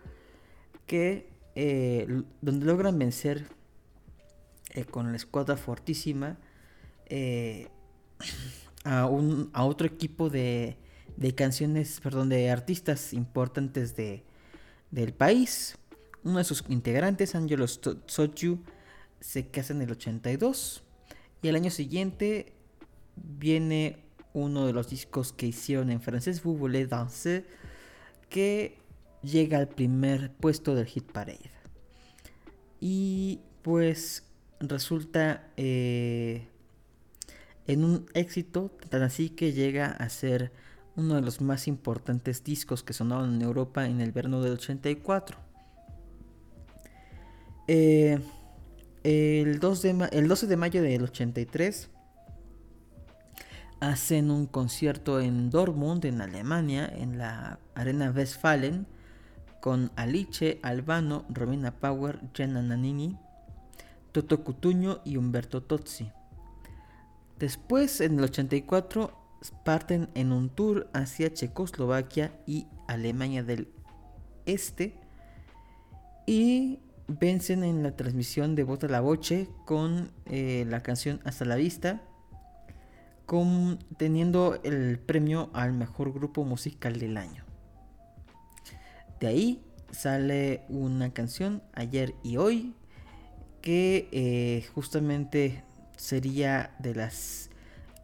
que, 0.88 1.28
eh, 1.56 2.08
donde 2.42 2.66
logran 2.66 2.98
vencer 2.98 3.46
eh, 4.74 4.86
con 4.86 5.12
la 5.12 5.18
escuadra 5.18 5.58
fortísima 5.58 6.38
eh, 7.08 7.68
a, 8.84 9.06
un, 9.06 9.50
a 9.54 9.66
otro 9.66 9.88
equipo 9.88 10.30
de, 10.30 10.78
canciones, 11.36 12.00
perdón, 12.02 12.30
de 12.30 12.50
artistas 12.50 13.14
importantes 13.14 13.96
de, 13.96 14.24
del 14.92 15.14
país. 15.14 15.78
Uno 16.24 16.38
de 16.38 16.44
sus 16.44 16.64
integrantes, 16.70 17.36
Angelo 17.36 17.68
Sochu, 17.68 18.60
se 19.20 19.48
casa 19.48 19.74
en 19.74 19.82
el 19.82 19.92
82 19.92 20.84
y 21.42 21.48
al 21.48 21.56
año 21.56 21.72
siguiente 21.72 22.54
viene 23.16 24.04
uno 24.34 24.66
de 24.66 24.74
los 24.74 24.90
discos 24.90 25.32
que 25.32 25.48
hicieron 25.48 25.90
en 25.92 26.02
francés, 26.02 26.42
Vous 26.44 26.58
voulez 26.58 26.90
danser, 26.90 27.46
que 28.30 28.78
llega 29.22 29.60
al 29.60 29.68
primer 29.68 30.32
puesto 30.32 30.76
del 30.76 30.88
hit 30.88 31.12
parade. 31.12 31.52
Y 32.80 33.40
pues 33.62 34.24
resulta 34.60 35.52
eh, 35.58 36.48
en 37.68 37.84
un 37.84 38.06
éxito, 38.14 38.72
tan 38.90 39.04
así 39.04 39.30
que 39.30 39.54
llega 39.54 39.88
a 39.88 40.10
ser 40.10 40.52
uno 40.96 41.16
de 41.16 41.22
los 41.22 41.42
más 41.42 41.68
importantes 41.68 42.44
discos 42.44 42.84
que 42.84 42.94
sonaron 42.94 43.36
en 43.36 43.42
Europa 43.42 43.86
en 43.88 44.02
el 44.02 44.12
verano 44.12 44.42
del 44.42 44.54
84. 44.54 45.38
Eh, 47.68 48.20
el, 49.04 49.60
2 49.60 49.82
de 49.82 50.10
el 50.12 50.28
12 50.28 50.48
de 50.48 50.58
mayo 50.58 50.82
del 50.82 51.04
83 51.04 51.90
hacen 53.80 54.32
un 54.32 54.46
concierto 54.46 55.20
en 55.20 55.50
Dortmund, 55.50 56.06
en 56.06 56.22
Alemania, 56.22 56.86
en 56.86 57.18
la 57.18 57.60
Arena 57.76 58.12
Westfalen, 58.12 58.86
con 59.60 59.92
Alice, 59.96 60.60
Albano, 60.62 61.26
Romina 61.30 61.72
Power, 61.72 62.20
Gianna 62.34 62.62
Nannini, 62.62 63.18
Toto 64.12 64.44
Cutuño 64.44 65.02
y 65.06 65.18
Humberto 65.18 65.64
Tozzi. 65.64 66.12
Después, 67.44 68.00
en 68.00 68.20
el 68.20 68.24
84, 68.24 69.12
parten 69.66 70.08
en 70.16 70.32
un 70.32 70.48
tour 70.50 70.90
hacia 70.94 71.34
Checoslovaquia 71.34 72.32
y 72.48 72.68
Alemania 72.88 73.44
del 73.44 73.68
Este 74.46 74.96
y 76.26 76.80
vencen 77.10 77.66
en 77.66 77.84
la 77.84 77.98
transmisión 77.98 78.56
de 78.56 78.64
Bota 78.64 78.88
la 78.88 79.02
Boche 79.02 79.50
con 79.66 80.14
eh, 80.28 80.66
la 80.70 80.84
canción 80.84 81.20
Hasta 81.26 81.44
la 81.44 81.58
Vista, 81.58 82.02
con, 83.26 83.78
teniendo 83.98 84.58
el 84.64 84.98
premio 84.98 85.50
al 85.52 85.74
mejor 85.74 86.14
grupo 86.14 86.46
musical 86.46 86.98
del 86.98 87.18
año. 87.18 87.44
De 89.20 89.28
ahí 89.28 89.66
sale 89.92 90.64
una 90.70 91.12
canción, 91.12 91.62
Ayer 91.74 92.16
y 92.24 92.38
Hoy, 92.38 92.74
que 93.62 94.08
eh, 94.14 94.66
justamente 94.74 95.66
sería 96.04 96.76
de 96.80 96.94
las 96.96 97.50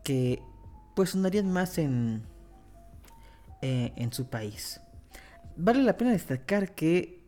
que 0.03 0.41
pues 0.95 1.11
sonarían 1.11 1.51
más 1.51 1.77
en, 1.77 2.23
eh, 3.61 3.91
en 3.97 4.13
su 4.13 4.27
país. 4.27 4.79
Vale 5.57 5.83
la 5.83 5.97
pena 5.97 6.11
destacar 6.11 6.73
que 6.75 7.19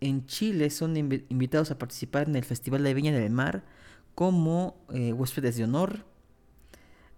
en 0.00 0.26
Chile 0.26 0.70
son 0.70 0.94
invi- 0.96 1.24
invitados 1.28 1.70
a 1.70 1.78
participar 1.78 2.28
en 2.28 2.36
el 2.36 2.44
Festival 2.44 2.82
de 2.82 2.94
Viña 2.94 3.12
del 3.12 3.30
Mar 3.30 3.62
como 4.14 4.76
eh, 4.92 5.12
huéspedes 5.12 5.56
de 5.56 5.64
honor, 5.64 6.04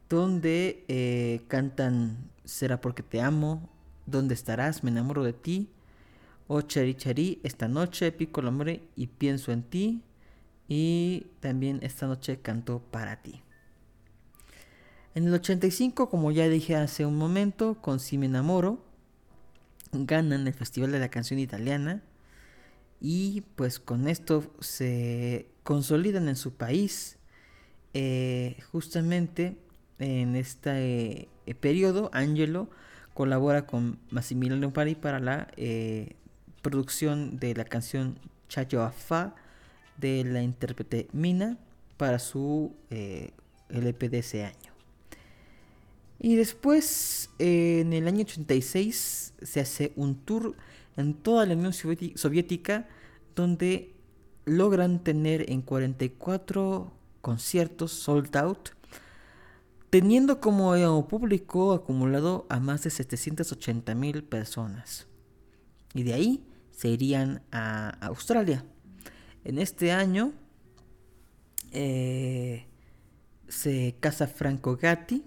donde 0.09 0.85
eh, 0.89 1.43
cantan 1.49 2.31
Será 2.45 2.81
porque 2.81 3.03
te 3.03 3.21
amo, 3.21 3.69
¿Dónde 4.07 4.35
estarás? 4.35 4.83
Me 4.83 4.91
enamoro 4.91 5.23
de 5.23 5.35
ti, 5.35 5.69
O 6.49 6.63
Chari 6.63 6.95
Chari, 6.95 7.41
esta 7.45 7.69
noche 7.69 8.11
pico 8.11 8.41
el 8.41 8.47
hombre 8.49 8.83
y 8.97 9.07
pienso 9.07 9.53
en 9.53 9.63
ti, 9.63 10.03
y 10.69 11.27
también 11.41 11.81
esta 11.83 12.07
noche 12.07 12.41
canto 12.41 12.81
para 12.91 13.23
ti. 13.23 13.43
En 15.15 15.27
el 15.27 15.35
85, 15.35 16.11
como 16.11 16.31
ya 16.31 16.49
dije 16.49 16.77
hace 16.77 17.07
un 17.07 17.17
momento, 17.17 17.81
con 17.81 17.99
Si 17.99 18.19
me 18.19 18.27
enamoro, 18.27 18.85
ganan 19.93 20.47
el 20.47 20.53
Festival 20.53 20.93
de 20.93 21.01
la 21.01 21.09
Canción 21.09 21.41
Italiana 21.41 22.03
y 23.01 23.43
pues 23.57 23.81
con 23.81 24.07
esto 24.07 24.53
se 24.61 25.49
consolidan 25.63 26.29
en 26.29 26.37
su 26.37 26.55
país. 26.55 27.19
Eh, 27.95 28.59
justamente 28.71 29.57
en 29.99 30.37
este 30.37 31.29
eh, 31.47 31.55
periodo, 31.55 32.11
Angelo 32.13 32.69
colabora 33.15 33.67
con 33.67 33.99
Massimiliano 34.11 34.73
Pari 34.73 34.95
para 34.95 35.19
la 35.19 35.49
eh, 35.57 36.15
producción 36.63 37.39
de 37.39 37.55
la 37.55 37.65
canción 37.65 38.19
Chayo 38.49 38.83
Afá 38.83 39.35
de 39.99 40.25
la 40.25 40.43
intérprete 40.43 41.09
Mina 41.13 41.59
para 41.97 42.19
su 42.19 42.75
eh, 42.91 43.33
LP 43.69 44.09
de 44.09 44.19
ese 44.19 44.45
año. 44.45 44.73
Y 46.21 46.37
después, 46.37 47.31
eh, 47.39 47.81
en 47.81 47.93
el 47.93 48.09
año 48.09 48.23
86, 48.23 49.35
se 49.41 49.61
hace 49.61 49.93
un 49.97 50.17
tour 50.17 50.57
en 50.97 51.15
toda 51.15 51.47
la 51.47 51.55
Unión 51.55 51.73
Soviética 51.73 52.89
donde 53.37 53.95
logran 54.45 55.05
tener 55.05 55.51
en 55.51 55.63
44 55.63 56.93
conciertos 57.21 57.93
sold 57.93 58.37
out, 58.37 58.71
teniendo 59.91 60.41
como 60.41 60.75
eh, 60.75 60.87
público 61.09 61.73
acumulado 61.73 62.47
a 62.49 62.59
más 62.59 62.83
de 62.83 62.91
780 62.91 63.95
mil 63.95 64.25
personas. 64.25 65.07
Y 65.95 66.03
de 66.03 66.15
ahí 66.15 66.45
se 66.73 66.89
irían 66.89 67.43
a 67.53 67.91
Australia. 68.07 68.65
En 69.49 69.57
este 69.57 69.93
año 69.93 70.35
eh, 71.73 72.67
se 73.49 73.97
casa 73.99 74.27
Franco 74.27 74.77
Gatti 74.77 75.25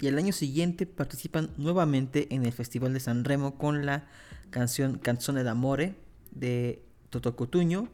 y 0.00 0.06
el 0.06 0.16
año 0.16 0.32
siguiente 0.32 0.86
participan 0.86 1.50
nuevamente 1.56 2.32
en 2.32 2.46
el 2.46 2.52
Festival 2.52 2.92
de 2.92 3.00
San 3.00 3.24
Remo 3.24 3.58
con 3.58 3.84
la 3.84 4.06
canción 4.50 4.98
Canzone 4.98 5.42
d'Amore 5.42 5.96
de 6.30 6.84
Toto 7.10 7.34
Cutugno 7.34 7.88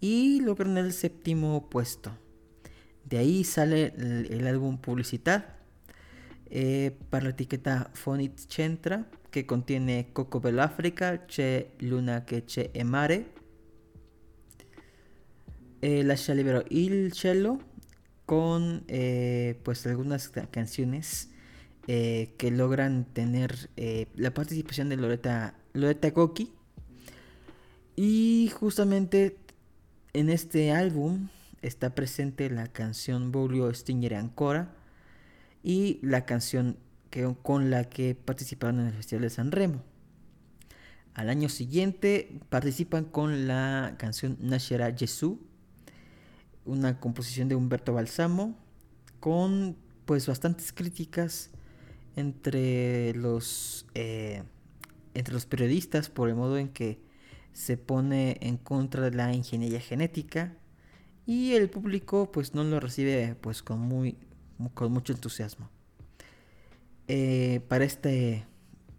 y 0.00 0.40
logran 0.40 0.76
el 0.78 0.92
séptimo 0.92 1.70
puesto. 1.70 2.10
De 3.04 3.18
ahí 3.18 3.44
sale 3.44 3.94
el, 3.96 4.44
álbum 4.48 4.78
Publicidad 4.78 5.46
eh, 6.46 6.98
para 7.10 7.26
la 7.26 7.30
etiqueta 7.30 7.88
Fonit 7.94 8.36
Centra 8.36 9.06
que 9.30 9.46
contiene 9.46 10.08
Coco 10.12 10.40
Bell'Africa, 10.40 11.24
C'è 11.26 11.70
Luna 11.78 12.24
che 12.24 12.44
c'è 12.44 12.72
eh, 15.84 16.02
Lascia 16.02 16.34
libero 16.34 16.64
il 16.70 17.12
cielo 17.12 17.58
con 18.24 18.84
eh, 18.88 19.60
pues 19.64 19.86
algunas 19.86 20.30
ca- 20.30 20.46
canciones 20.46 21.28
eh, 21.88 22.32
que 22.38 22.50
logran 22.50 23.04
tener 23.04 23.68
eh, 23.76 24.06
la 24.16 24.32
participación 24.32 24.88
de 24.88 24.96
Loretta, 24.96 25.54
Loretta 25.74 26.08
Goki. 26.10 26.50
Y 27.96 28.50
justamente 28.58 29.36
en 30.14 30.30
este 30.30 30.72
álbum 30.72 31.28
está 31.60 31.94
presente 31.94 32.48
la 32.48 32.68
canción 32.68 33.30
Bolio 33.30 33.72
Stinger 33.74 34.14
Ancora 34.14 34.74
y 35.62 35.98
la 36.00 36.24
canción 36.24 36.78
que, 37.10 37.30
con 37.42 37.68
la 37.70 37.90
que 37.90 38.14
participaron 38.14 38.80
en 38.80 38.86
el 38.86 38.94
Festival 38.94 39.22
de 39.24 39.30
San 39.30 39.52
Remo. 39.52 39.82
Al 41.12 41.28
año 41.28 41.48
siguiente 41.50 42.40
participan 42.48 43.04
con 43.04 43.46
la 43.46 43.96
canción 43.98 44.38
Nashera 44.40 44.92
Jesús, 44.96 45.36
una 46.64 47.00
composición 47.00 47.48
de 47.48 47.54
Humberto 47.54 47.92
Balsamo, 47.92 48.56
con 49.20 49.76
pues 50.04 50.26
bastantes 50.26 50.72
críticas 50.72 51.50
entre 52.16 53.14
los 53.14 53.86
eh, 53.94 54.42
entre 55.14 55.34
los 55.34 55.46
periodistas 55.46 56.10
por 56.10 56.28
el 56.28 56.34
modo 56.34 56.58
en 56.58 56.68
que 56.68 57.00
se 57.52 57.76
pone 57.76 58.36
en 58.40 58.56
contra 58.56 59.02
de 59.08 59.16
la 59.16 59.32
ingeniería 59.32 59.80
genética 59.80 60.56
y 61.26 61.52
el 61.52 61.70
público 61.70 62.30
pues 62.32 62.54
no 62.54 62.64
lo 62.64 62.80
recibe 62.80 63.36
pues 63.40 63.62
con 63.62 63.80
muy 63.80 64.16
con 64.74 64.92
mucho 64.92 65.12
entusiasmo. 65.12 65.70
Eh, 67.08 67.60
para 67.68 67.84
este 67.84 68.44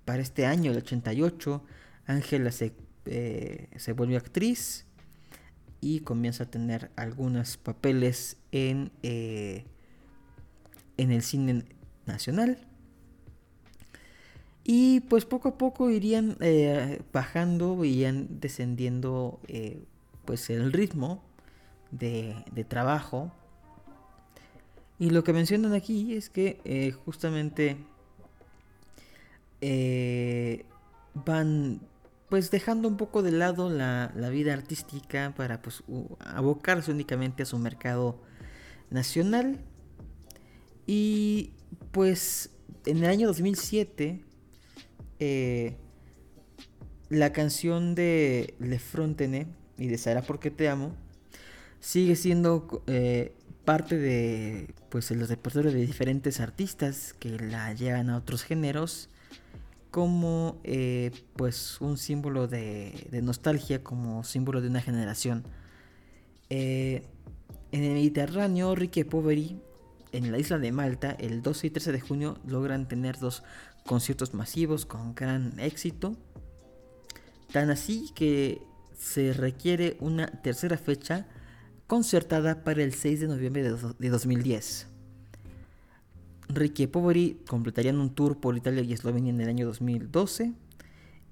para 0.06 0.22
este 0.22 0.46
año 0.46 0.72
el 0.72 0.78
88 0.78 1.64
Ángela 2.08 2.52
se, 2.52 2.74
eh, 3.06 3.70
se 3.78 3.94
vuelve 3.94 4.16
actriz 4.18 4.85
y 5.86 6.00
comienza 6.00 6.46
a 6.46 6.48
tener 6.48 6.90
algunos 6.96 7.58
papeles 7.58 8.38
en 8.52 8.92
eh, 9.04 9.66
en 10.98 11.12
el 11.12 11.22
cine 11.22 11.64
nacional 12.08 12.58
y 14.64 15.02
pues 15.02 15.26
poco 15.26 15.50
a 15.50 15.58
poco 15.60 15.92
irían 15.92 16.38
eh, 16.40 17.04
bajando, 17.14 17.86
irían 17.86 18.40
descendiendo 18.40 19.40
eh, 19.48 19.84
pues 20.26 20.50
el 20.50 20.74
ritmo 20.74 21.22
de, 21.92 22.36
de 22.52 22.64
trabajo. 22.64 23.32
Y 24.98 25.12
lo 25.12 25.24
que 25.24 25.34
mencionan 25.34 25.74
aquí 25.74 26.16
es 26.16 26.32
que 26.32 26.96
justamente 27.06 27.78
van 31.14 31.80
pues 32.36 32.52
dejando 32.52 32.90
un 32.90 32.98
poco 32.98 33.24
de 33.24 33.32
lado 33.32 33.70
la, 33.70 34.12
la 34.14 34.28
vida 34.28 34.52
artística 34.52 35.34
para 35.38 35.62
pues 35.62 35.84
abocarse 36.20 36.92
únicamente 36.92 37.44
a 37.44 37.46
su 37.46 37.58
mercado 37.58 38.22
nacional. 38.90 39.62
Y 40.86 41.54
pues 41.94 42.50
en 42.86 42.98
el 42.98 43.06
año 43.06 43.28
2007 43.28 44.22
eh, 45.22 45.78
la 47.08 47.32
canción 47.32 47.96
de 47.96 48.54
Le 48.60 48.80
Frontene 48.80 49.48
y 49.78 49.88
de 49.88 49.98
Sara 49.98 50.22
porque 50.22 50.52
te 50.52 50.68
amo 50.68 50.94
sigue 51.80 52.18
siendo 52.18 52.84
eh, 52.88 53.34
parte 53.64 53.98
de 53.98 54.74
pues 54.90 55.10
los 55.12 55.30
repertorios 55.30 55.74
de 55.74 55.86
diferentes 55.86 56.42
artistas 56.42 57.14
que 57.18 57.40
la 57.40 57.72
llevan 57.72 58.10
a 58.10 58.18
otros 58.18 58.44
géneros 58.44 59.08
como 59.96 60.60
eh, 60.66 61.10
pues 61.38 61.80
un 61.80 61.98
símbolo 61.98 62.50
de, 62.50 63.08
nostalgia 63.24 63.82
como 63.82 64.26
símbolo 64.26 64.60
de 64.60 64.68
una 64.68 64.82
generación 64.82 65.46
Eh, 66.50 67.02
en 67.72 67.84
el 67.84 67.94
Mediterráneo 67.94 68.76
Ricky 68.76 69.06
Poveri 69.06 69.58
en 70.12 70.34
la 70.34 70.38
isla 70.38 70.60
de 70.60 70.74
Malta 70.74 71.12
el 71.18 71.42
12 71.42 71.68
y 71.68 71.70
13 71.70 71.94
de 71.94 72.02
junio 72.02 72.38
logran 72.46 72.90
tener 72.90 73.20
dos 73.20 73.44
conciertos 73.86 74.34
masivos 74.34 74.86
con 74.86 75.16
gran 75.16 75.58
éxito 75.62 76.18
tan 77.54 77.70
así 77.70 78.12
que 78.16 78.62
se 78.98 79.32
requiere 79.32 79.96
una 80.02 80.28
tercera 80.28 80.78
fecha 80.78 81.26
concertada 81.88 82.66
para 82.66 82.84
el 82.84 82.94
6 82.94 83.22
de 83.22 83.28
noviembre 83.28 83.64
de, 83.64 83.78
de 83.98 84.10
2010. 84.10 84.95
Ricky 86.50 86.84
y 86.84 86.88
Poveri 86.88 87.42
completarían 87.48 88.00
un 88.00 88.14
tour 88.14 88.40
por 88.40 88.56
Italia 88.56 88.82
y 88.82 88.94
Eslovenia 88.94 89.32
en 89.32 89.42
el 89.42 89.50
año 89.50 89.66
2012 89.66 90.54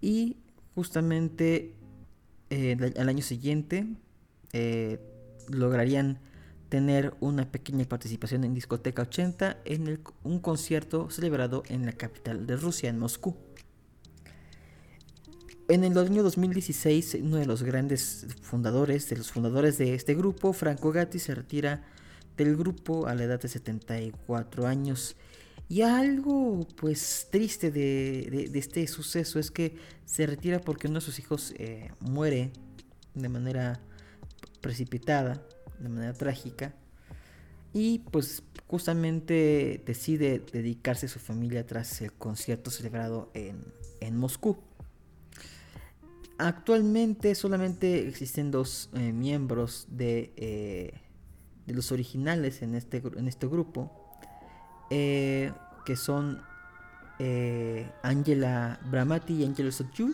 y 0.01 0.37
justamente 0.75 1.73
eh, 2.49 2.93
al 2.97 3.09
año 3.09 3.21
siguiente 3.21 3.87
eh, 4.53 4.99
lograrían 5.49 6.19
tener 6.69 7.13
una 7.19 7.51
pequeña 7.51 7.85
participación 7.85 8.43
en 8.43 8.55
Discoteca 8.55 9.03
80 9.03 9.57
en 9.65 9.99
un 10.23 10.39
concierto 10.39 11.09
celebrado 11.11 11.63
en 11.67 11.85
la 11.85 11.91
capital 11.91 12.47
de 12.47 12.55
Rusia, 12.55 12.89
en 12.89 12.97
Moscú. 12.97 13.35
En 15.69 15.83
el 15.83 15.97
año 15.97 16.23
2016, 16.23 17.19
uno 17.21 17.37
de 17.37 17.45
los 17.45 17.63
grandes 17.63 18.27
fundadores, 18.41 19.07
de 19.09 19.17
los 19.17 19.31
fundadores 19.31 19.77
de 19.77 19.93
este 19.93 20.13
grupo, 20.13 20.51
Franco 20.51 20.91
Gatti, 20.91 21.19
se 21.19 21.35
retira 21.35 21.83
del 22.37 22.55
grupo 22.55 23.07
a 23.07 23.15
la 23.15 23.23
edad 23.23 23.41
de 23.41 23.47
74 23.47 24.67
años. 24.67 25.15
Y 25.69 25.81
algo 25.81 26.67
pues 26.75 27.27
triste 27.31 27.71
de, 27.71 28.49
este 28.53 28.85
suceso 28.87 29.39
es 29.39 29.49
que 29.49 29.75
se 30.05 30.25
retira 30.25 30.59
porque 30.59 30.87
uno 30.87 30.99
de 30.99 31.05
sus 31.05 31.19
hijos 31.19 31.53
eh, 31.57 31.91
muere 31.99 32.51
de 33.15 33.29
manera 33.29 33.79
precipitada, 34.61 35.41
de 35.79 35.89
manera 35.89 36.13
trágica. 36.13 36.73
Y 37.73 37.99
pues 38.11 38.43
justamente 38.67 39.81
decide 39.85 40.43
dedicarse 40.51 41.07
a 41.07 41.09
su 41.09 41.19
familia 41.19 41.65
tras 41.65 42.01
el 42.01 42.11
concierto 42.13 42.69
celebrado 42.69 43.31
en, 43.33 43.63
en 43.99 44.17
Moscú. 44.17 44.57
Actualmente 46.37 47.35
solamente 47.35 48.07
existen 48.07 48.51
dos 48.51 48.89
eh, 48.93 49.11
miembros 49.13 49.87
de, 49.89 50.33
eh, 50.35 50.93
de 51.65 51.73
los 51.73 51.91
originales 51.91 52.61
en 52.61 52.75
este, 52.75 53.01
en 53.15 53.27
este 53.27 53.47
grupo, 53.47 53.91
eh, 54.89 55.51
que 55.85 55.95
son 55.95 56.41
eh, 57.19 57.89
Angela 58.01 58.79
Bramati 58.89 59.33
y 59.33 59.45
Angelo 59.45 59.71
Sotju, 59.71 60.13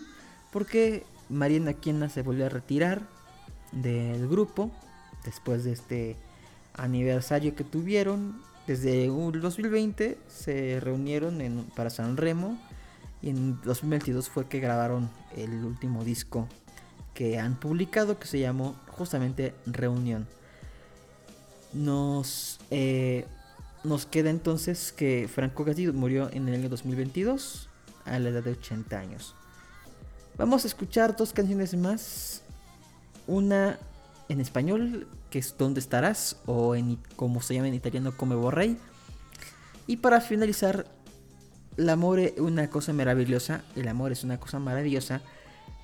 porque 0.52 1.04
Mariana 1.30 1.74
Quiena 1.74 2.10
se 2.10 2.22
volvió 2.22 2.46
a 2.46 2.50
retirar 2.50 3.02
del 3.72 4.28
grupo 4.28 4.72
después 5.24 5.64
de 5.64 5.74
este 5.74 6.16
aniversario 6.74 7.56
que 7.56 7.64
tuvieron. 7.64 8.42
Desde 8.68 9.06
el 9.06 9.42
2020 9.42 10.18
se 10.28 10.80
reunieron 10.80 11.40
para 11.76 11.90
San 11.90 12.18
Remo 12.18 12.58
y 13.22 13.30
en 13.30 13.60
2022 13.62 14.30
fue 14.30 14.48
que 14.48 14.60
grabaron 14.60 15.10
el 15.36 15.66
último 15.66 16.04
disco 16.04 16.48
que 17.14 17.40
han 17.40 17.60
publicado 17.60 18.20
que 18.20 18.28
se 18.28 18.40
llamó 18.40 18.76
justamente 18.88 19.54
Reunión. 19.66 20.28
Nos, 21.74 22.60
eh, 22.72 23.26
nos 23.84 24.06
queda 24.06 24.30
entonces 24.30 24.92
que 24.92 25.30
Franco 25.34 25.64
Gatti 25.64 25.88
murió 25.88 26.30
en 26.32 26.48
el 26.48 26.56
año 26.56 26.70
2022 26.70 27.70
a 28.06 28.20
la 28.20 28.30
edad 28.30 28.44
de 28.44 28.52
80 28.52 29.00
años. 29.00 29.36
Vamos 30.38 30.64
a 30.64 30.68
escuchar 30.68 31.16
dos 31.16 31.34
canciones 31.34 31.76
más. 31.76 32.42
Una 33.28 33.78
en 34.30 34.40
español, 34.40 35.08
que 35.30 35.40
es 35.40 35.56
¿Dónde 35.58 35.80
estarás? 35.80 36.38
O 36.46 36.76
en, 36.76 36.98
como 37.16 37.42
se 37.42 37.56
llama 37.56 37.68
en 37.68 37.74
italiano, 37.74 38.16
Come 38.16 38.36
Borrei. 38.36 38.78
Y 39.86 39.98
para 39.98 40.22
finalizar, 40.22 40.86
el 41.78 41.90
amor 41.90 42.20
es 42.20 42.40
una 42.40 42.70
cosa 42.70 42.94
maravillosa. 42.94 43.64
El 43.76 43.88
amor 43.88 44.12
es 44.12 44.24
una 44.24 44.40
cosa 44.40 44.60
maravillosa. 44.60 45.22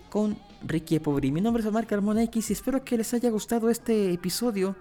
Con 0.09 0.37
Ricky 0.63 0.99
Poveri. 0.99 1.31
Mi 1.31 1.41
nombre 1.41 1.61
es 1.61 1.67
Omar 1.67 1.85
Carmona 1.85 2.23
X 2.23 2.49
y 2.49 2.53
espero 2.53 2.83
que 2.85 2.97
les 2.97 3.13
haya 3.13 3.29
gustado 3.29 3.69
este 3.69 4.13
episodio 4.13 4.75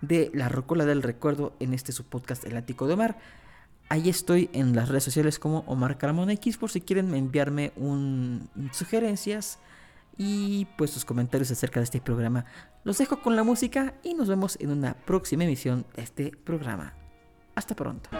de 0.00 0.30
La 0.34 0.48
Rocola 0.48 0.84
del 0.84 1.02
Recuerdo 1.02 1.54
en 1.60 1.74
este 1.74 1.92
su 1.92 2.04
podcast 2.04 2.44
El 2.44 2.56
Ático 2.56 2.86
de 2.86 2.94
Omar. 2.94 3.18
Ahí 3.88 4.08
estoy 4.08 4.50
en 4.52 4.76
las 4.76 4.88
redes 4.88 5.04
sociales 5.04 5.38
como 5.38 5.60
Omar 5.60 5.96
Carmona 5.98 6.32
X 6.34 6.58
por 6.58 6.70
si 6.70 6.80
quieren 6.80 7.14
enviarme 7.14 7.72
sugerencias 8.72 9.58
y 10.18 10.66
pues 10.76 10.90
sus 10.90 11.04
comentarios 11.04 11.50
acerca 11.50 11.80
de 11.80 11.84
este 11.84 12.00
programa. 12.00 12.44
Los 12.84 12.98
dejo 12.98 13.22
con 13.22 13.36
la 13.36 13.44
música 13.44 13.94
y 14.02 14.14
nos 14.14 14.28
vemos 14.28 14.58
en 14.60 14.70
una 14.70 14.94
próxima 14.94 15.44
emisión 15.44 15.86
de 15.96 16.02
este 16.02 16.32
programa. 16.44 16.94
Hasta 17.54 17.74
pronto. 17.74 18.10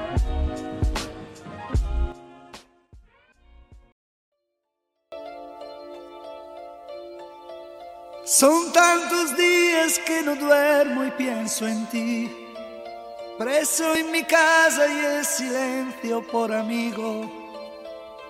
Son 8.30 8.70
tantos 8.74 9.34
días 9.38 9.98
que 10.06 10.20
no 10.20 10.36
duermo 10.36 11.02
y 11.02 11.10
pienso 11.12 11.66
en 11.66 11.86
ti. 11.86 12.30
Preso 13.38 13.94
en 13.94 14.10
mi 14.12 14.22
casa 14.22 14.86
y 14.86 14.98
el 14.98 15.24
silencio 15.24 16.22
por 16.30 16.52
amigo. 16.52 17.24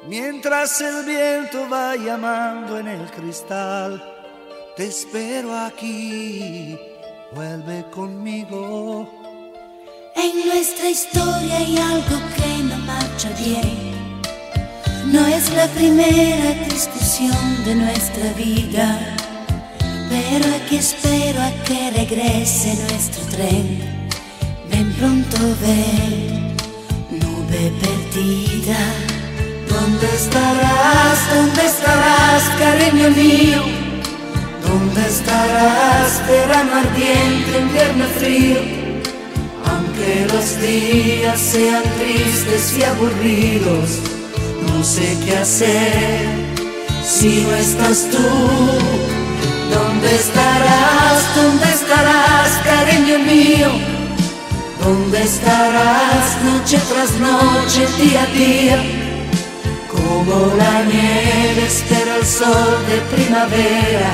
Mientras 0.07 0.81
el 0.81 1.05
viento 1.05 1.69
va 1.69 1.97
llamando 1.97 2.79
en 2.79 2.87
el 2.87 3.11
cristal, 3.11 4.01
te 4.77 4.87
espero 4.87 5.53
aquí, 5.59 6.79
vuelve 7.33 7.85
conmigo. 7.91 9.11
En 10.15 10.47
nuestra 10.47 10.91
historia 10.91 11.57
hay 11.57 11.77
algo 11.77 12.21
que 12.37 12.63
no 12.63 12.77
marcha 12.87 13.31
bien. 13.31 14.21
No 15.07 15.27
es 15.27 15.51
la 15.55 15.67
primera 15.67 16.53
discusión 16.67 17.65
de 17.65 17.75
nuestra 17.75 18.33
vida, 18.35 19.17
pero 20.09 20.47
aquí 20.57 20.77
espero 20.77 21.41
a 21.41 21.51
que 21.65 21.91
regrese 21.91 22.75
nuestro 22.91 23.23
tren. 23.27 23.81
Ven 24.71 24.93
pronto, 24.95 25.37
ven, 25.61 26.57
nube 27.11 27.73
perdida. 27.83 28.79
¿Dónde 29.69 30.07
estarás? 30.15 31.19
¿Dónde 31.35 31.67
estarás, 31.67 32.43
cariño 32.59 33.11
mío? 33.11 33.63
¿Dónde 34.67 35.07
estarás, 35.09 36.23
verano 36.27 36.77
ardiente, 36.77 37.59
invierno 37.61 38.05
frío? 38.19 38.61
Aunque 39.71 40.27
los 40.33 40.61
días 40.61 41.41
sean 41.41 41.83
tristes 41.99 42.77
y 42.79 42.83
aburridos, 42.83 43.99
no 44.67 44.85
sé 44.85 45.17
qué 45.25 45.37
hacer 45.37 46.49
si 47.05 47.43
no 47.43 47.57
estás 47.57 48.09
tú. 48.11 49.08
¿Dónde 49.75 50.15
estarás? 50.15 51.37
¿Dónde 51.37 51.69
estarás, 51.73 52.51
cariño 52.65 53.19
mío? 53.19 53.71
¿Dónde 54.83 55.23
estarás 55.23 56.43
noche 56.45 56.79
tras 56.91 57.13
noche, 57.15 57.87
día 58.01 58.23
a 58.23 58.27
día? 58.27 58.83
Como 59.91 60.55
la 60.57 60.83
nieve 60.85 61.67
espera 61.67 62.17
el 62.17 62.27
sol 62.27 62.77
de 62.89 62.99
primavera, 63.15 64.13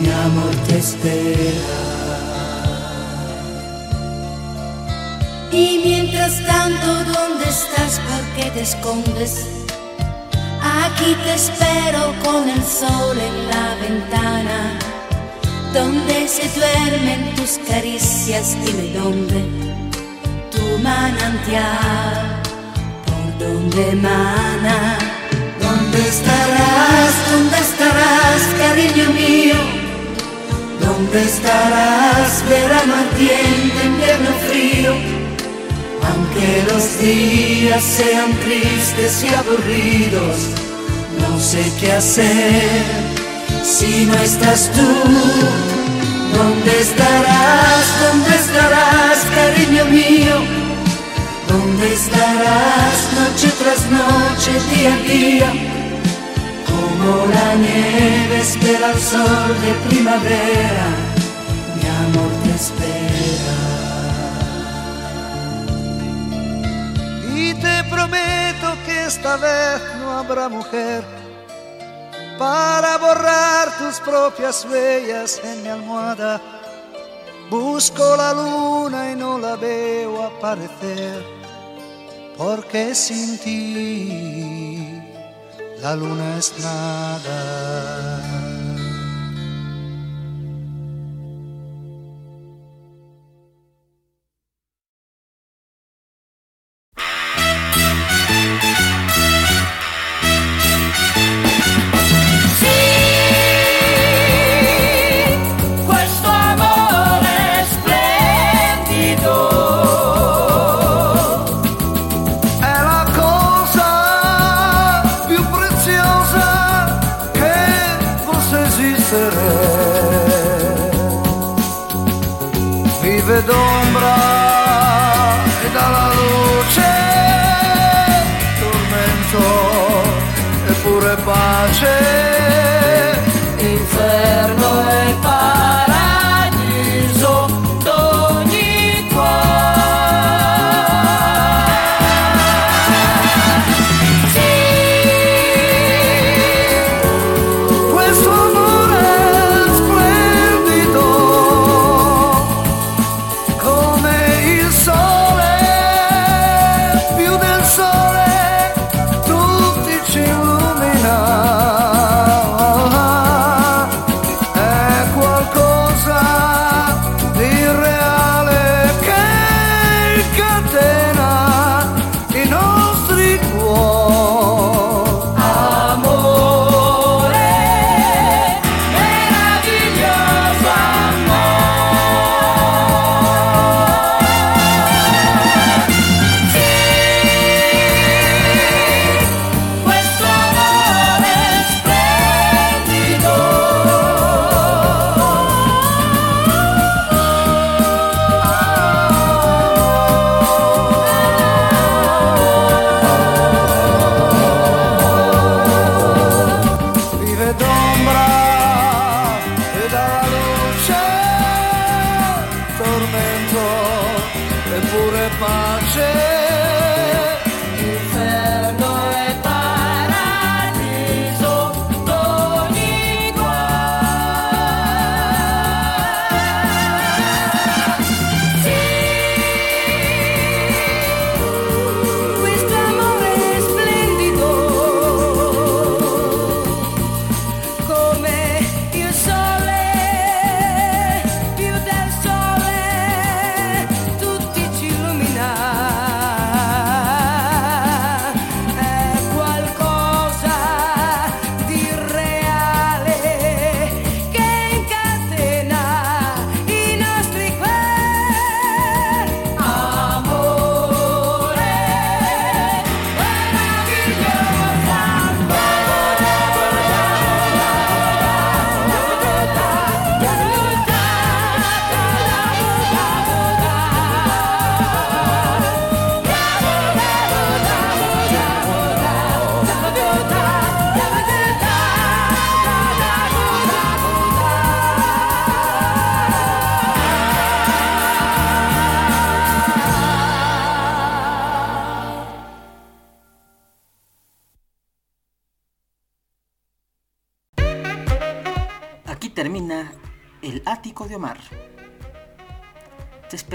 mi 0.00 0.10
amor 0.10 0.54
te 0.66 0.78
espera. 0.78 1.86
Y 5.52 5.80
mientras 5.84 6.44
tanto, 6.44 6.86
¿dónde 6.86 7.44
estás? 7.44 8.00
¿Por 8.00 8.24
qué 8.36 8.50
te 8.50 8.62
escondes? 8.62 9.46
Aquí 10.84 11.14
te 11.24 11.34
espero 11.34 12.14
con 12.24 12.48
el 12.48 12.62
sol 12.62 13.16
en 13.18 13.48
la 13.48 13.74
ventana, 13.80 14.78
donde 15.72 16.28
se 16.28 16.48
duermen 16.58 17.34
tus 17.34 17.58
caricias, 17.68 18.56
dime 18.64 18.92
dónde, 18.98 19.44
tu 20.50 20.78
manantial, 20.82 22.42
por 23.06 23.46
donde 23.46 23.90
emana. 23.90 24.98
¿Dónde 25.60 25.98
estarás? 26.08 27.12
¿Dónde 27.30 27.58
estarás, 27.58 28.42
cariño 28.58 29.10
mío? 29.12 29.56
¿Dónde 30.80 31.22
estarás, 31.22 32.44
verano 32.48 32.94
ardiente, 32.94 33.84
invierno 33.84 34.30
frío? 34.48 34.92
Aunque 36.08 36.72
los 36.72 37.00
días 37.00 37.82
sean 37.82 38.32
tristes 38.44 39.24
y 39.24 39.34
aburridos, 39.34 40.65
no 41.28 41.40
sé 41.40 41.72
qué 41.80 41.92
hacer 41.92 42.82
si 43.62 44.06
no 44.06 44.14
estás 44.14 44.70
tú. 44.72 44.88
¿Dónde 46.36 46.80
estarás? 46.80 47.84
¿Dónde 48.04 48.36
estarás, 48.36 49.18
cariño 49.34 49.84
mío? 49.86 50.36
¿Dónde 51.48 51.92
estarás 51.92 52.96
noche 53.18 53.48
tras 53.60 53.82
noche, 53.90 54.52
día 54.70 54.94
a 54.94 54.98
día? 54.98 55.50
Como 56.66 57.26
la 57.34 57.54
nieve 57.54 58.40
espera 58.40 58.92
el 58.92 59.00
sol 59.00 59.50
de 59.64 59.88
primavera, 59.88 60.86
mi 61.76 61.86
amor 62.04 62.30
te 62.44 62.54
espera. 62.54 62.95
Esta 69.06 69.36
vez 69.36 69.80
no 70.00 70.18
habrá 70.18 70.48
mujer 70.48 71.04
para 72.38 72.98
borrar 72.98 73.78
tus 73.78 74.00
propias 74.00 74.64
huellas 74.64 75.40
en 75.44 75.62
mi 75.62 75.68
almohada. 75.68 76.40
Busco 77.48 78.16
la 78.16 78.32
luna 78.32 79.12
y 79.12 79.14
no 79.14 79.38
la 79.38 79.54
veo 79.54 80.24
aparecer, 80.24 81.24
porque 82.36 82.94
sin 82.94 83.38
ti 83.38 85.00
la 85.80 85.94
luna 85.94 86.38
es 86.38 86.52
nada. 86.58 88.45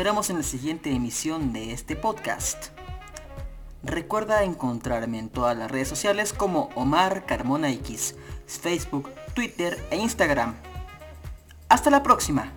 Esperamos 0.01 0.31
en 0.31 0.37
la 0.37 0.43
siguiente 0.43 0.91
emisión 0.91 1.53
de 1.53 1.73
este 1.73 1.95
podcast. 1.95 2.69
Recuerda 3.83 4.43
encontrarme 4.43 5.19
en 5.19 5.29
todas 5.29 5.55
las 5.55 5.69
redes 5.69 5.89
sociales 5.89 6.33
como 6.33 6.69
Omar 6.73 7.27
Carmona 7.27 7.69
X, 7.69 8.15
Facebook, 8.47 9.11
Twitter 9.35 9.77
e 9.91 9.97
Instagram. 9.97 10.55
Hasta 11.69 11.91
la 11.91 12.01
próxima. 12.01 12.51